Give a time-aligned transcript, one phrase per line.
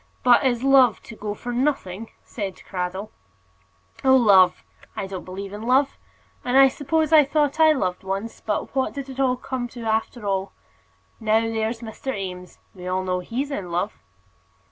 [0.23, 3.11] "But is love to go for nothing?" said Cradell.
[4.03, 4.63] "Oh, love!
[4.95, 5.95] I don't believe in love.
[6.43, 10.53] I suppose I thought I loved once, but what did it come to after all?
[11.19, 12.17] Now, there's Mr.
[12.17, 13.99] Eames we all know he's in love."